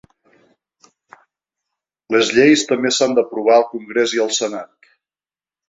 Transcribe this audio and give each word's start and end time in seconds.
Les 2.17 2.33
lleis 2.37 2.65
també 2.71 2.95
s’han 2.97 3.15
d’aprovar 3.21 3.59
al 3.61 3.69
congrés 3.77 4.17
i 4.19 4.25
al 4.27 4.35
senat. 4.43 4.93